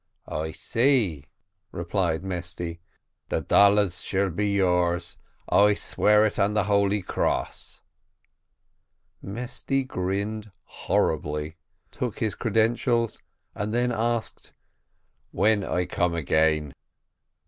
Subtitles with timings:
[0.27, 1.25] "I see,"
[1.71, 2.81] replied Mesty.
[3.29, 5.17] "The dollars shall be yours.
[5.47, 7.83] I swear it on the holy cross."
[9.21, 11.57] Mesty grinned horribly,
[11.91, 13.21] took his credentials,
[13.53, 14.53] and then asked,
[15.29, 16.73] "When I come again?"